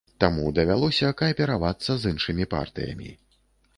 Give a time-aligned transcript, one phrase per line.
[0.23, 3.11] Таму давялося кааперавацца з іншымі партыямі.